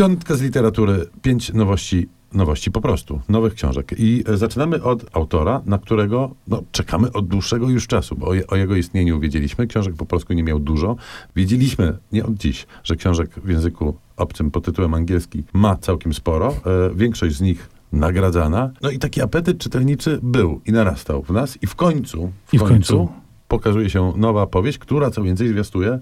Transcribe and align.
Piątka 0.00 0.34
z 0.34 0.42
literatury, 0.42 1.06
pięć 1.22 1.52
nowości 1.52 2.08
nowości 2.32 2.70
po 2.70 2.80
prostu, 2.80 3.20
nowych 3.28 3.54
książek. 3.54 3.94
I 3.98 4.24
e, 4.26 4.36
zaczynamy 4.36 4.82
od 4.82 5.16
autora, 5.16 5.62
na 5.66 5.78
którego 5.78 6.34
no, 6.48 6.62
czekamy 6.72 7.12
od 7.12 7.28
dłuższego 7.28 7.70
już 7.70 7.86
czasu, 7.86 8.16
bo 8.16 8.26
o, 8.26 8.34
je, 8.34 8.46
o, 8.46 8.56
jego 8.56 8.76
istnieniu 8.76 9.20
wiedzieliśmy. 9.20 9.66
Książek 9.66 9.94
po 9.94 10.06
polsku 10.06 10.32
nie 10.32 10.42
miał 10.42 10.58
dużo. 10.58 10.96
Wiedzieliśmy, 11.36 11.98
nie 12.12 12.24
od 12.24 12.34
dziś, 12.34 12.66
że 12.84 12.96
książek 12.96 13.30
w 13.44 13.48
języku 13.48 13.96
obcym 14.16 14.50
pod 14.50 14.64
tytułem 14.64 14.94
angielski 14.94 15.44
ma 15.52 15.76
całkiem 15.76 16.14
sporo. 16.14 16.48
E, 16.48 16.94
większość 16.94 17.36
z 17.36 17.40
nich 17.40 17.70
nagradzana. 17.92 18.70
No 18.82 18.90
i 18.90 18.98
taki 18.98 19.22
apetyt 19.22 19.58
czytelniczy 19.58 20.18
był 20.22 20.60
i 20.66 20.72
narastał 20.72 21.22
w 21.22 21.30
nas 21.30 21.58
i 21.62 21.66
w 21.66 21.74
końcu, 21.74 22.32
w, 22.46 22.54
I 22.54 22.58
w 22.58 22.62
końcu, 22.62 22.96
końcu 22.96 23.12
pokazuje 23.50 23.90
się 23.90 24.12
nowa 24.16 24.46
powieść, 24.46 24.78
która 24.78 25.10
co 25.10 25.22
więcej 25.22 25.48
zwiastuje 25.48 25.98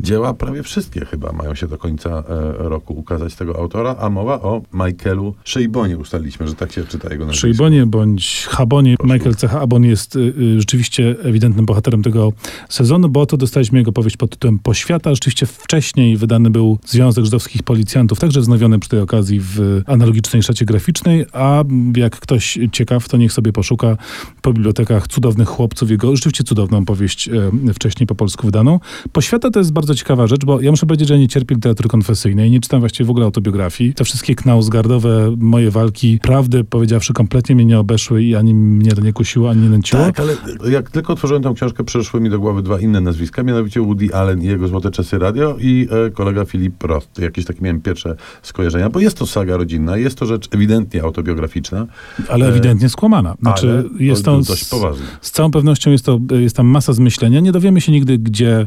dzieła 0.00 0.34
prawie 0.34 0.62
wszystkie 0.62 1.04
chyba 1.04 1.32
mają 1.32 1.54
się 1.54 1.68
do 1.68 1.78
końca 1.78 2.10
e, 2.10 2.24
roku 2.68 2.94
ukazać 2.94 3.34
tego 3.34 3.56
autora, 3.56 3.96
a 4.00 4.10
mowa 4.10 4.40
o 4.40 4.62
Michaelu 4.72 5.34
Szejbonie. 5.44 5.98
Ustaliliśmy, 5.98 6.48
że 6.48 6.54
tak 6.54 6.72
się 6.72 6.84
czyta 6.84 7.08
jego 7.12 7.24
nazwisko. 7.24 7.46
Szejbonie 7.46 7.86
bądź 7.86 8.46
Habonie. 8.50 8.96
Michael 9.04 9.34
C. 9.34 9.48
Habon 9.48 9.84
jest 9.84 10.16
y, 10.16 10.18
y, 10.18 10.60
rzeczywiście 10.60 11.16
ewidentnym 11.22 11.66
bohaterem 11.66 12.02
tego 12.02 12.32
sezonu, 12.68 13.08
bo 13.08 13.20
oto 13.20 13.36
dostaliśmy 13.36 13.78
jego 13.78 13.92
powieść 13.92 14.16
pod 14.16 14.30
tytułem 14.30 14.58
Poświata. 14.58 15.14
Rzeczywiście 15.14 15.46
wcześniej 15.46 16.16
wydany 16.16 16.50
był 16.50 16.78
Związek 16.86 17.24
Żydowskich 17.24 17.62
Policjantów, 17.62 18.18
także 18.20 18.40
wznowiony 18.40 18.78
przy 18.78 18.90
tej 18.90 19.00
okazji 19.00 19.40
w 19.40 19.82
analogicznej 19.86 20.42
szacie 20.42 20.64
graficznej, 20.64 21.26
a 21.32 21.64
jak 21.96 22.20
ktoś 22.20 22.58
ciekaw, 22.72 23.08
to 23.08 23.16
niech 23.16 23.32
sobie 23.32 23.52
poszuka 23.52 23.96
po 24.42 24.52
bibliotekach 24.52 25.08
cudownych 25.08 25.48
chłopców 25.48 25.90
jego 25.90 26.16
rzeczywiście 26.16 26.44
cudowną 26.78 26.84
powieść 26.84 27.28
e, 27.68 27.74
wcześniej 27.74 28.06
po 28.06 28.14
polsku 28.14 28.46
wydaną. 28.46 28.80
Poświata 29.12 29.50
to 29.50 29.58
jest 29.58 29.72
bardzo 29.72 29.94
ciekawa 29.94 30.26
rzecz, 30.26 30.44
bo 30.44 30.60
ja 30.60 30.70
muszę 30.70 30.86
powiedzieć, 30.86 31.08
że 31.08 31.18
nie 31.18 31.28
cierpię 31.28 31.54
literatury 31.54 31.88
konfesyjnej, 31.88 32.50
nie 32.50 32.60
czytam 32.60 32.80
właściwie 32.80 33.06
w 33.06 33.10
ogóle 33.10 33.24
autobiografii. 33.24 33.94
Te 33.94 34.04
wszystkie 34.04 34.34
knausgardowe 34.34 35.34
moje 35.36 35.70
walki, 35.70 36.18
prawdę 36.22 36.64
powiedziawszy, 36.64 37.12
kompletnie 37.12 37.54
mnie 37.54 37.64
nie 37.64 37.78
obeszły 37.78 38.22
i 38.22 38.34
ani 38.34 38.54
mnie 38.54 38.92
to 38.92 39.00
nie 39.00 39.12
kusiło, 39.12 39.50
ani 39.50 39.62
nie 39.62 39.68
nęciło. 39.68 40.02
Tak, 40.02 40.20
ale 40.20 40.36
jak 40.70 40.90
tylko 40.90 41.12
otworzyłem 41.12 41.42
tę 41.42 41.52
książkę, 41.54 41.84
przyszły 41.84 42.20
mi 42.20 42.30
do 42.30 42.38
głowy 42.38 42.62
dwa 42.62 42.80
inne 42.80 43.00
nazwiska, 43.00 43.42
mianowicie 43.42 43.80
Woody 43.80 44.14
Allen 44.14 44.42
i 44.42 44.46
jego 44.46 44.68
Złote 44.68 44.90
Czasy 44.90 45.18
Radio 45.18 45.56
i 45.60 45.88
e, 46.06 46.10
kolega 46.10 46.44
Filip 46.44 46.82
Roth. 46.82 47.18
Jakieś 47.18 47.44
takie 47.44 47.60
miałem 47.60 47.80
pierwsze 47.80 48.16
skojarzenia, 48.42 48.90
bo 48.90 49.00
jest 49.00 49.18
to 49.18 49.26
saga 49.26 49.56
rodzinna, 49.56 49.96
jest 49.96 50.18
to 50.18 50.26
rzecz 50.26 50.48
ewidentnie 50.54 51.02
autobiograficzna. 51.02 51.86
Ale 52.28 52.48
ewidentnie 52.48 52.88
skłamana. 52.88 53.36
Znaczy, 53.40 53.70
ale 53.70 54.04
jest 54.04 54.24
to 54.24 54.28
to 54.36 54.42
dość 54.42 54.68
poważne. 54.68 55.06
Z 55.20 55.30
całą 55.30 55.50
pewnością 55.50 55.90
jest, 55.90 56.04
to, 56.04 56.20
jest 56.30 56.56
tam 56.56 56.66
masa 56.68 56.92
zmyślenia. 56.92 57.40
Nie 57.40 57.52
dowiemy 57.52 57.80
się 57.80 57.92
nigdy, 57.92 58.18
gdzie 58.18 58.66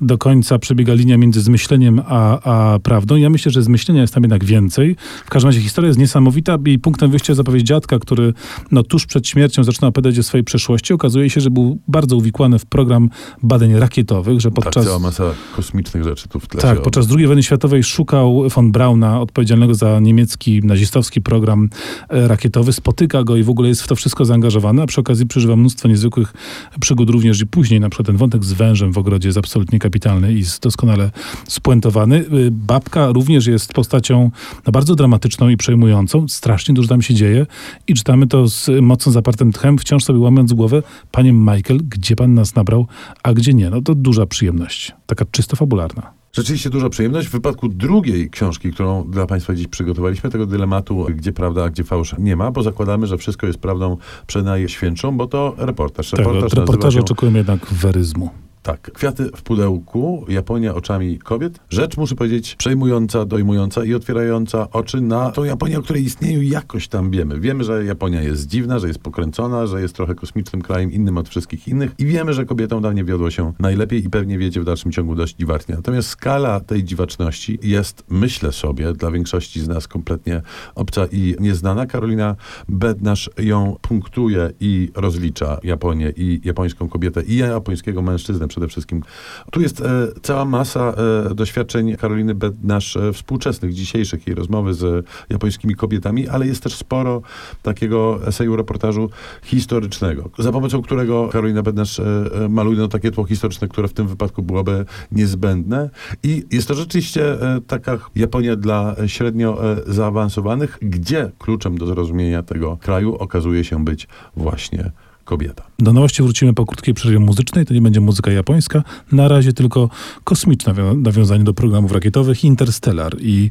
do 0.00 0.18
końca 0.18 0.58
przebiega 0.58 0.94
linia 0.94 1.18
między 1.18 1.40
zmyśleniem 1.40 2.00
a, 2.06 2.40
a 2.74 2.78
prawdą. 2.78 3.16
Ja 3.16 3.30
myślę, 3.30 3.52
że 3.52 3.62
zmyślenia 3.62 4.00
jest 4.00 4.14
tam 4.14 4.22
jednak 4.22 4.44
więcej. 4.44 4.96
W 5.26 5.30
każdym 5.30 5.48
razie 5.48 5.60
historia 5.60 5.88
jest 5.88 5.98
niesamowita 5.98 6.58
i 6.66 6.78
punktem 6.78 7.10
wyjścia 7.10 7.32
jest 7.32 7.36
zapowiedź 7.36 7.66
dziadka, 7.66 7.98
który 7.98 8.32
no, 8.70 8.82
tuż 8.82 9.06
przed 9.06 9.28
śmiercią 9.28 9.64
zaczyna 9.64 9.88
opowiadać 9.88 10.18
o 10.18 10.22
swojej 10.22 10.44
przeszłości. 10.44 10.92
Okazuje 10.94 11.30
się, 11.30 11.40
że 11.40 11.50
był 11.50 11.78
bardzo 11.88 12.16
uwikłany 12.16 12.58
w 12.58 12.66
program 12.66 13.10
badań 13.42 13.74
rakietowych, 13.74 14.40
że 14.40 14.50
podczas... 14.50 14.74
Tak, 14.74 14.84
cała 14.84 14.98
masa 14.98 15.24
kosmicznych 15.56 16.04
rzeczy 16.04 16.28
tu 16.28 16.40
w 16.40 16.46
tle 16.46 16.60
Tak, 16.60 16.82
podczas 16.82 17.06
II 17.16 17.26
wojny 17.26 17.42
światowej 17.42 17.84
szukał 17.84 18.48
von 18.48 18.72
Brauna, 18.72 19.20
odpowiedzialnego 19.20 19.74
za 19.74 20.00
niemiecki, 20.00 20.60
nazistowski 20.64 21.20
program 21.20 21.68
e, 22.08 22.28
rakietowy. 22.28 22.72
Spotyka 22.72 23.24
go 23.24 23.36
i 23.36 23.42
w 23.42 23.50
ogóle 23.50 23.68
jest 23.68 23.82
w 23.82 23.88
to 23.88 23.96
wszystko 23.96 24.24
zaangażowany, 24.24 24.82
a 24.82 24.86
przy 24.86 25.00
okazji 25.00 25.26
przeżywa 25.26 25.56
mnóstwo 25.56 25.88
niezwykłych 25.88 26.32
przygód 26.80 27.10
również 27.10 27.35
i 27.40 27.46
później. 27.46 27.80
Na 27.80 27.88
przykład 27.88 28.06
ten 28.06 28.16
wątek 28.16 28.44
z 28.44 28.52
wężem 28.52 28.92
w 28.92 28.98
ogrodzie 28.98 29.28
jest 29.28 29.38
absolutnie 29.38 29.78
kapitalny 29.78 30.32
i 30.32 30.38
jest 30.38 30.62
doskonale 30.62 31.10
spuentowany. 31.48 32.16
Y, 32.16 32.50
Babka 32.50 33.12
również 33.12 33.46
jest 33.46 33.72
postacią 33.72 34.30
no, 34.66 34.72
bardzo 34.72 34.94
dramatyczną 34.94 35.48
i 35.48 35.56
przejmującą. 35.56 36.28
Strasznie 36.28 36.74
dużo 36.74 36.88
tam 36.88 37.02
się 37.02 37.14
dzieje 37.14 37.46
i 37.88 37.94
czytamy 37.94 38.26
to 38.26 38.48
z 38.48 38.70
mocno 38.82 39.12
zapartym 39.12 39.52
tchem, 39.52 39.78
wciąż 39.78 40.04
sobie 40.04 40.18
łamiąc 40.18 40.52
głowę, 40.52 40.82
panie 41.10 41.32
Michael, 41.32 41.80
gdzie 41.88 42.16
pan 42.16 42.34
nas 42.34 42.54
nabrał, 42.54 42.86
a 43.22 43.32
gdzie 43.32 43.54
nie? 43.54 43.70
No 43.70 43.82
to 43.82 43.94
duża 43.94 44.26
przyjemność, 44.26 44.92
taka 45.06 45.24
czysto 45.30 45.56
fabularna. 45.56 46.25
Rzeczywiście 46.36 46.70
duża 46.70 46.88
przyjemność. 46.88 47.28
W 47.28 47.32
wypadku 47.32 47.68
drugiej 47.68 48.30
książki, 48.30 48.72
którą 48.72 49.04
dla 49.10 49.26
Państwa 49.26 49.54
dziś 49.54 49.66
przygotowaliśmy, 49.68 50.30
tego 50.30 50.46
dylematu, 50.46 51.06
gdzie 51.14 51.32
prawda, 51.32 51.64
a 51.64 51.68
gdzie 51.70 51.84
fałsz 51.84 52.14
nie 52.18 52.36
ma, 52.36 52.50
bo 52.50 52.62
zakładamy, 52.62 53.06
że 53.06 53.18
wszystko 53.18 53.46
jest 53.46 53.58
prawdą 53.58 53.96
przenajświętszą, 54.26 55.16
bo 55.16 55.26
to 55.26 55.54
reportaż. 55.58 56.10
Tak, 56.10 56.18
Reportaż 56.20 56.44
od 56.44 56.58
reportażu 56.58 56.98
się- 56.98 57.04
oczekujemy 57.04 57.38
jednak 57.38 57.66
weryzmu. 57.66 58.30
Tak, 58.66 58.92
kwiaty 58.92 59.30
w 59.36 59.42
pudełku, 59.42 60.24
Japonia 60.28 60.74
oczami 60.74 61.18
kobiet. 61.18 61.60
Rzecz, 61.70 61.96
muszę 61.96 62.14
powiedzieć, 62.14 62.54
przejmująca, 62.54 63.24
dojmująca 63.24 63.84
i 63.84 63.94
otwierająca 63.94 64.70
oczy 64.70 65.00
na 65.00 65.30
tą 65.30 65.44
Japonię, 65.44 65.78
o 65.78 65.82
której 65.82 66.04
istnieniu 66.04 66.42
jakoś 66.42 66.88
tam 66.88 67.10
wiemy. 67.10 67.40
Wiemy, 67.40 67.64
że 67.64 67.84
Japonia 67.84 68.22
jest 68.22 68.46
dziwna, 68.46 68.78
że 68.78 68.88
jest 68.88 68.98
pokręcona, 68.98 69.66
że 69.66 69.80
jest 69.80 69.94
trochę 69.94 70.14
kosmicznym 70.14 70.62
krajem, 70.62 70.92
innym 70.92 71.18
od 71.18 71.28
wszystkich 71.28 71.68
innych 71.68 71.94
i 71.98 72.06
wiemy, 72.06 72.32
że 72.32 72.44
kobietom 72.44 72.82
dawniej 72.82 73.04
wiodło 73.04 73.30
się 73.30 73.52
najlepiej 73.58 74.04
i 74.04 74.10
pewnie 74.10 74.38
wiecie 74.38 74.60
w 74.60 74.64
dalszym 74.64 74.92
ciągu 74.92 75.14
dość 75.14 75.36
dziwacznie. 75.36 75.74
Natomiast 75.74 76.08
skala 76.08 76.60
tej 76.60 76.84
dziwaczności 76.84 77.58
jest, 77.62 78.04
myślę 78.08 78.52
sobie, 78.52 78.92
dla 78.92 79.10
większości 79.10 79.60
z 79.60 79.68
nas 79.68 79.88
kompletnie 79.88 80.42
obca 80.74 81.06
i 81.12 81.34
nieznana. 81.40 81.86
Karolina 81.86 82.36
Bednarz 82.68 83.30
ją 83.38 83.76
punktuje 83.82 84.50
i 84.60 84.90
rozlicza 84.94 85.58
Japonię 85.62 86.12
i 86.16 86.40
japońską 86.44 86.88
kobietę 86.88 87.22
i 87.22 87.36
japońskiego 87.36 88.02
mężczyznę 88.02 88.48
przede 88.56 88.68
wszystkim. 88.68 89.02
Tu 89.50 89.60
jest 89.60 89.80
e, 89.80 90.08
cała 90.22 90.44
masa 90.44 90.94
e, 91.30 91.34
doświadczeń 91.34 91.96
Karoliny 91.96 92.34
Bednarz 92.34 92.96
e, 92.96 93.12
współczesnych, 93.12 93.72
dzisiejszych, 93.74 94.26
jej 94.26 94.36
rozmowy 94.36 94.74
z 94.74 95.06
japońskimi 95.30 95.74
kobietami, 95.74 96.28
ale 96.28 96.46
jest 96.46 96.62
też 96.62 96.74
sporo 96.74 97.22
takiego 97.62 98.26
eseju, 98.26 98.56
reportażu 98.56 99.10
historycznego, 99.42 100.30
za 100.38 100.52
pomocą 100.52 100.82
którego 100.82 101.28
Karolina 101.28 101.62
Bednarz 101.62 102.00
maluje 102.48 102.78
no, 102.78 102.88
takie 102.88 103.10
tło 103.10 103.24
historyczne, 103.24 103.68
które 103.68 103.88
w 103.88 103.92
tym 103.92 104.08
wypadku 104.08 104.42
byłoby 104.42 104.84
niezbędne. 105.12 105.90
I 106.22 106.44
jest 106.50 106.68
to 106.68 106.74
rzeczywiście 106.74 107.38
taka 107.66 107.98
Japonia 108.14 108.56
dla 108.56 108.96
średnio 109.06 109.58
zaawansowanych, 109.86 110.78
gdzie 110.82 111.32
kluczem 111.38 111.78
do 111.78 111.86
zrozumienia 111.86 112.42
tego 112.42 112.76
kraju 112.76 113.14
okazuje 113.14 113.64
się 113.64 113.84
być 113.84 114.08
właśnie 114.36 114.90
kobieta. 115.26 115.62
Do 115.78 115.92
nowości 115.92 116.22
wrócimy 116.22 116.54
po 116.54 116.66
krótkiej 116.66 116.94
przerwie 116.94 117.18
muzycznej. 117.18 117.66
To 117.66 117.74
nie 117.74 117.80
będzie 117.80 118.00
muzyka 118.00 118.30
japońska. 118.30 118.82
Na 119.12 119.28
razie 119.28 119.52
tylko 119.52 119.90
kosmiczne 120.24 120.72
nawią- 120.72 121.02
nawiązanie 121.02 121.44
do 121.44 121.54
programów 121.54 121.92
rakietowych 121.92 122.44
Interstellar 122.44 123.16
i 123.20 123.50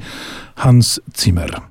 Hans 0.56 1.00
Zimmer. 1.24 1.62